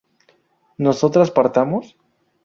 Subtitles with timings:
[0.79, 1.95] ¿nosotras partamos?